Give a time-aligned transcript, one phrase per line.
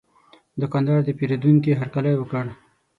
[0.61, 2.45] دوکاندار د پیرودونکي هرکلی وکړ.